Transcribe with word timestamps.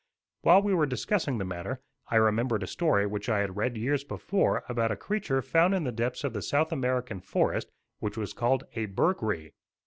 While 0.41 0.63
we 0.63 0.73
were 0.73 0.87
discussing 0.87 1.37
the 1.37 1.45
matter, 1.45 1.79
I 2.07 2.15
remembered 2.15 2.63
a 2.63 2.65
story 2.65 3.05
which 3.05 3.29
I 3.29 3.41
had 3.41 3.55
read 3.55 3.77
years 3.77 4.03
before 4.03 4.63
about 4.67 4.89
a 4.91 4.95
creature 4.95 5.43
found 5.43 5.75
in 5.75 5.83
the 5.83 5.91
depths 5.91 6.23
of 6.23 6.33
the 6.33 6.41
South 6.41 6.71
American 6.71 7.19
forest, 7.19 7.69
which 7.99 8.17
was 8.17 8.33
called 8.33 8.63
a 8.75 8.87
"Burghree." 8.87 9.53